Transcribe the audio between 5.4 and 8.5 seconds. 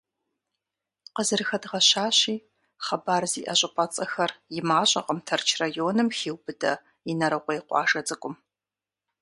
районым хиубыдэ Инарыкъуей къуажэ цӏыкӏум.